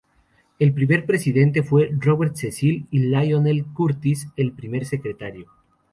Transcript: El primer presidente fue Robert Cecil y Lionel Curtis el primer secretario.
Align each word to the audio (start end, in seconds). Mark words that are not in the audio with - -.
El 0.57 0.73
primer 0.73 1.05
presidente 1.05 1.61
fue 1.61 1.91
Robert 1.99 2.35
Cecil 2.35 2.87
y 2.89 3.01
Lionel 3.01 3.65
Curtis 3.67 4.27
el 4.35 4.51
primer 4.51 4.83
secretario. 4.85 5.45